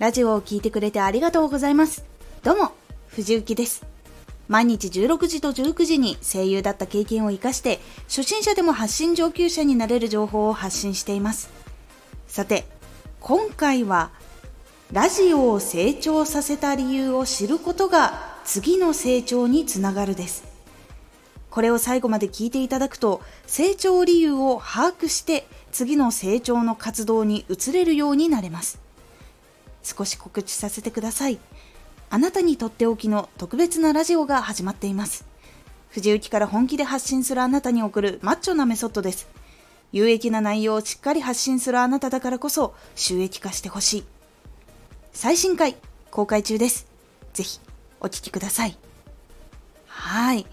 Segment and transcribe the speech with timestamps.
[0.00, 2.06] ラジオを聴いてくれてありがとうございます。
[2.42, 2.72] どうも、
[3.08, 3.84] 藤幸です。
[4.48, 11.50] 毎日16時と19時に声優だった経験を活かして、初心者でも発信上級者になれる情報を発信しています。
[12.28, 12.64] さて、
[13.20, 14.10] 今回は、
[14.90, 20.44] ラジオを成長させた理由を知ることが次の成長につながるです。
[21.50, 28.80] これを最後まで聞いていただくと、成長理由を把握して次の成長の活動に移れるようになれます。
[29.82, 31.38] 少し告知させてください。
[32.10, 35.24] あなたにとっておきの特別なラジオが始まっています。
[35.90, 39.28] 藤雪から本気で発信するあなたに送るマッチョなメソッドです。
[39.92, 44.04] 有益な内容をしっかり発信するあなただからこそ収益化してほしい。
[45.12, 45.76] 最新回
[46.10, 46.86] 公開中です。
[47.32, 47.60] ぜひ
[48.00, 48.76] お聴きください。
[49.86, 50.46] はい。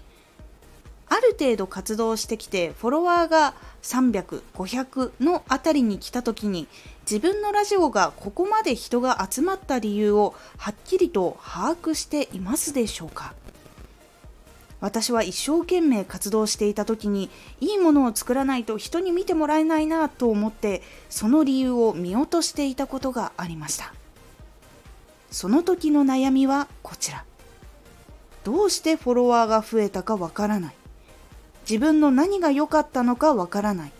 [1.10, 6.68] ある程度活動してきてフォロワーが300、500のあたりに来た時に
[7.10, 13.34] 自分のラジオがここまで人が集まった理由をはっきりと把握していますでしょうか？
[14.80, 23.92] 私は一生懸命活動していた時にいいものを作らないと人に見てもらえないなと思ってその理由を見落としていたことがありました。
[25.30, 27.24] その時の悩みはこちら。
[28.44, 30.74] どうしてフォロワーが増えたかわからない。
[31.68, 33.92] 自分の何が良かったのかわからない。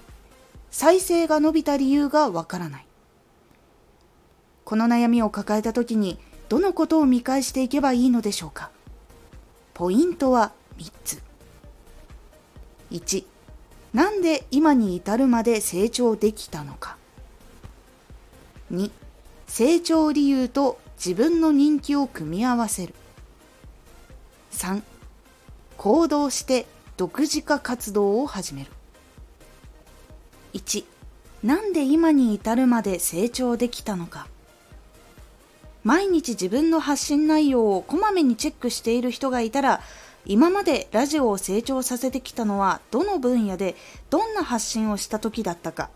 [0.71, 2.87] 再生が伸びた理由がわからない。
[4.65, 8.71] この悩みを抱えた時にどのことを見返していけばいいのでしょうか。
[9.75, 11.23] ポイントは3つ。
[12.91, 13.25] 1
[13.93, 16.97] なんで今に至るまで成長できたのか。
[18.73, 18.91] 2
[19.47, 22.95] 成長理由と自分の人気を組み合わせる。
[24.53, 24.83] 3
[25.77, 26.67] 行動して
[26.99, 28.71] 独自化活動を始める。
[30.53, 30.85] 1
[31.45, 34.27] なんで今に至るまで成長できたのか。
[35.85, 39.81] 毎日自分の発信内容をこまめにチェックしている人がいたら
[40.27, 43.77] 今までラジオを成長させてきたのはどの分野で
[44.11, 45.91] どんな発信をした時だったか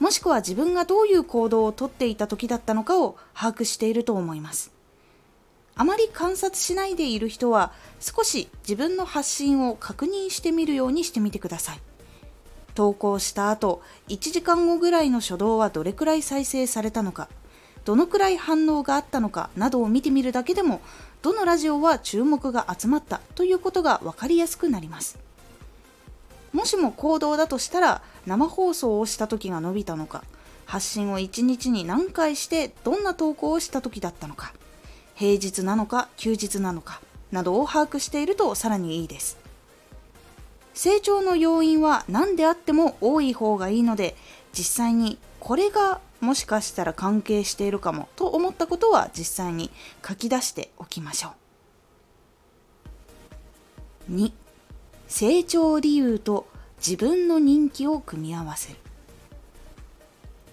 [0.00, 4.77] もしくは自分がどういう行動をとっていた時だったのかを把握していると思います。
[5.78, 11.80] あまり観察しないでいる人は少し自分の発信を確認してみるようにしてみてください。
[12.74, 17.28] 投稿した後1時間後ぐらいの初動はどれくらい再生されたのか
[17.84, 20.80] どのくらい反応があったのかなどを見てみるだけでも
[21.22, 25.18] どのラジオは注目が集まったということが分かりやすくなります。
[26.52, 30.24] もしも行動だとしたら生放送をした時が伸びたのか
[30.66, 34.52] 発信を1日に何回してどんな投稿をした時だったのか
[35.18, 37.00] 平日なのか休日なのか
[37.32, 39.36] などを把握しているとさらにいいです。
[40.74, 44.14] 成長の要因は何であっても多い方がいいので
[44.52, 49.72] 実際にこれがもしかしたら関係しているかもと思ったことは実際に
[50.06, 51.30] 書き出しておきましょ
[54.08, 54.12] う。
[54.12, 54.32] 2
[55.08, 56.46] 成長理由と
[56.76, 58.78] 自分の人気を組み合わせる。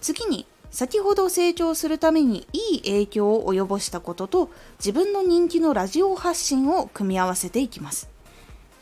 [0.00, 8.08] 次に先ほど成長するためにいい影響を及ぼしたことと自分の人気のラジオ発信を組み合わせていきます。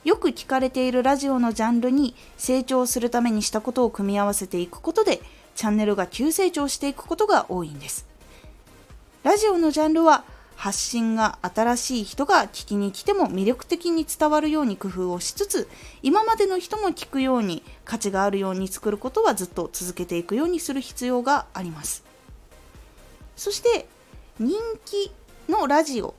[0.05, 5.21] よく聞かれているラジオのジャンルに成長するためにしたことを組み合わせていくことで
[5.55, 8.07] チャンネルが急成長していくことが多いんです。
[9.23, 10.25] ラジオのジャンルは
[10.57, 15.69] 発信が新しい人が聞きに来ても魅力的に伝わるように工夫をしつつ
[16.03, 22.05] 今までの人も聞くように価値があるように作ることはずっと続けていくようにする必要があります。
[23.37, 23.87] そして
[24.39, 25.11] 人気
[25.49, 26.15] のラジオ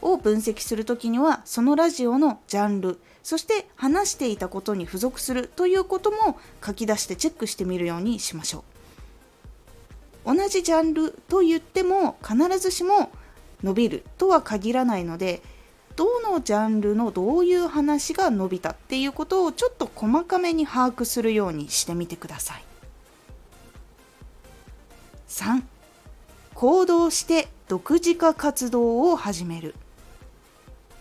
[0.00, 8.64] を分析するときにはそのラジオのジャンルそして話していたことに付属するということも書き出してチェックしてみるようにしましょ
[10.26, 10.34] う。
[10.36, 13.10] 同じジャンルと言っても必ずしも
[13.64, 15.42] 伸びるとは限らないので
[15.96, 22.64] どのジャンルのどういう話が伸びたっていうことをちょっと細かめに把握するようにしてみてください。
[25.28, 25.62] 3
[26.54, 29.74] 行動して独自化活動を始める。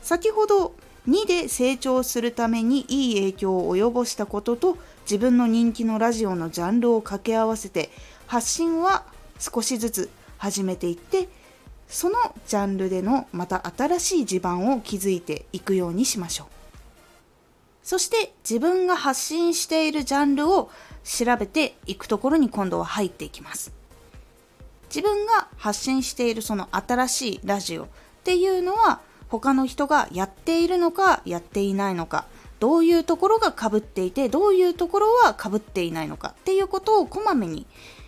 [0.02, 0.74] 先ほど
[1.08, 7.90] 2で成長するためにいい影響を及ぼしたことと自分の人気のラジオのジャンルを掛け合わせて
[8.28, 9.04] 発信は
[9.40, 11.28] 少しずつ始めていって
[11.94, 12.18] その
[12.48, 16.48] ジャンルでのまた新しい地盤を築いていくようにしましょう。
[17.84, 20.72] そして自分が発信しているジャンルを
[21.04, 23.72] 調べていくところに今度は入っていきます。
[24.88, 27.88] 自分が発信しているその新しいラジオっ
[28.24, 32.26] ていうのは他の人がやっているのかやっていないのか
[32.60, 37.68] どういうところがかぶっていてどういうところはかぶっていないのかっていうことをこまめに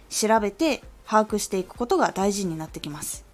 [0.10, 3.25] 調べて把握していくことが大事になってきます。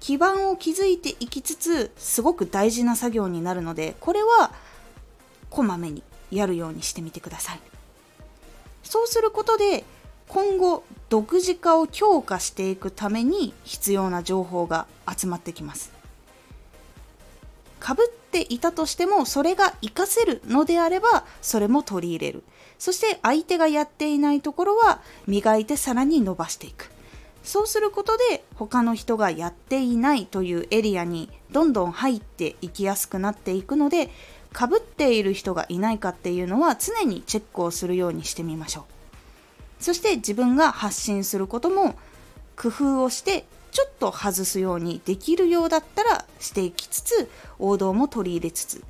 [0.00, 4.52] 基盤を築いていきつつすごく大事な作業になるのでこれは
[5.50, 7.60] こまめにやるようにしてみてください。
[8.82, 9.84] そうすることで
[10.28, 15.92] 今後独自化を強化していくために必要な情報が集まってきます。
[17.80, 22.42] かぶっていたとしてもそれが活かせるのであればそれも取り入れる。
[22.78, 26.90] そして相手がやっていないところは磨いてさらに伸ばしていく。
[27.42, 34.10] そうすることで他の人がやっていないというエリアにどんどん入っていきやすくなっていくので
[34.52, 38.84] かぶっている人がいないかっていうのは常にチェックをするようにしてみましょう。
[39.82, 41.94] そして自分が発信することも
[42.56, 47.30] 工夫をしてちょっと外すようにできるようだったらしていきつつ
[47.60, 48.82] 王道も取り入れつつ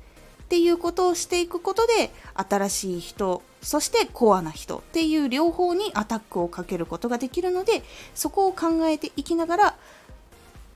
[0.49, 7.83] っていうことをしていくことで新しい人そしてコアな人っていう両方にアタックをかけることができるので
[8.15, 9.75] そこを考えていきながら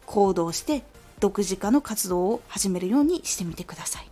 [0.06, 0.84] 行動して
[1.20, 4.08] 独自化の活動を始めるようにしてみてください。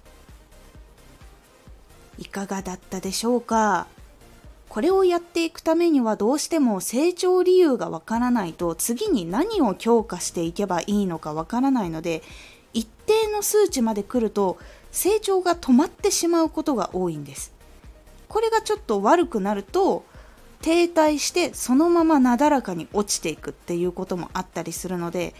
[2.18, 3.86] いかがだったでしょうか？
[4.68, 12.24] これをやっていくためにはどうしても成長理由がわからないと次に何を強化していけばいいのかわからないので
[12.74, 14.58] 一定の数値まで来ると
[14.92, 17.54] 成長が止まってしまうことが多いんです。
[18.28, 20.06] これがちょっと悪くなると
[20.62, 25.34] 停滞してそのままなだらかに落ちていくっていうこともあったりするので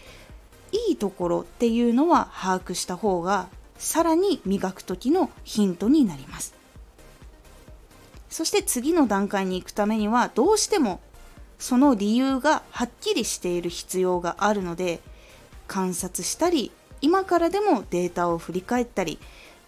[0.72, 6.54] いいところっていうのは把握した方がさらに磨く時のヒントになります。
[8.30, 11.00] そして次の段階に行くためにはどうしても
[11.58, 15.00] その理由がはっきりしている必要があるので
[15.68, 16.72] 観察したり
[17.02, 19.18] 今からでもデータを振り返ったり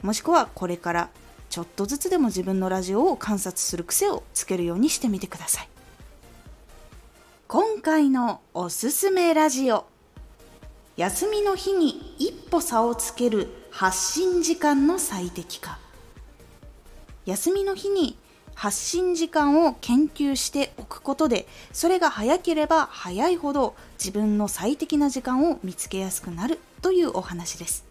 [0.02, 1.10] もしくはこれから
[1.50, 5.69] ちょっとずつでも自分のラジオを観察する癖をつけるようにしてみてください。
[7.46, 9.86] 今回のおすすめラジオ。
[10.96, 15.78] 休みの日に一歩差をつける発信時間の最適化。
[17.26, 18.19] 休みの日に
[18.55, 27.85] 発信時間を研究しておくことでそれが早ければ早いほど自分の最適な時間を見つけやすくなるというお話です。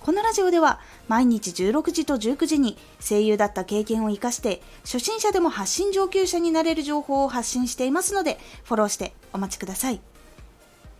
[0.00, 10.00] このラジオでは毎日16時と19時に声優だった経験を生かして初心者でも発信上級者になれる情報を発信していますのでフォローしてお待ちください。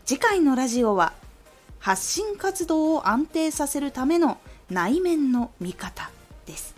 [0.04, 1.12] 次回のラジオは
[1.78, 4.38] 発信活動を安定させるための
[4.70, 6.10] 内面の見方
[6.46, 6.77] です。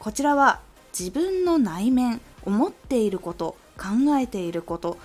[0.00, 0.60] こちらは
[0.98, 4.98] 自分の内面思っていること考えていること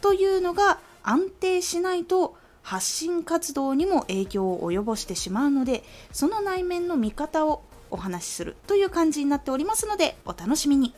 [0.00, 10.94] というのが安定しないと発信活動にも影響を及ぼしてしまうのでその内面の見方をお話しするという感じになっておりますのでお楽しみに。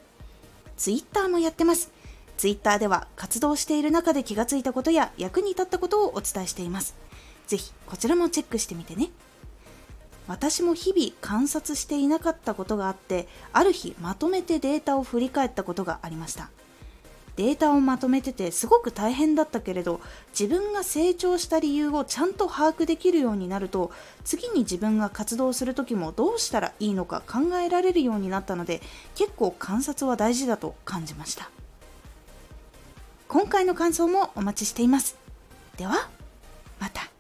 [0.76, 1.93] Twitter もやってます。
[2.38, 6.94] Twitter では活動している中で気がついたことや役に立ったことをお伝えしています。
[7.47, 9.11] 是非こちらもチェックしてみてね。
[10.28, 16.50] 私も日々観察していなかったことがあってある日まとめてデータを振り返ったことがありました。
[17.37, 20.00] データをまとめててすごく大変だったけれど
[20.38, 23.93] 自分が成長した理由をちゃんと把握できるようになると
[24.25, 28.82] 次に自分が活動する時もどうしたらいいのか考えられるようになったので
[29.14, 31.50] 結構観察は大事だと感じました。
[33.28, 35.16] 今回の感想もお待ちしています。
[35.78, 36.11] では
[36.78, 37.20] また。